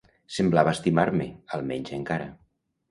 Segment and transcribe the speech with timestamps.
[0.37, 1.29] Semblava estimar-me,
[1.59, 2.29] almenys encara.